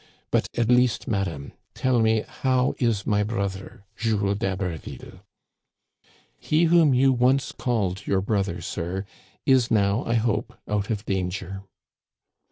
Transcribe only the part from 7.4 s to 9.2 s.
called your brother, sir,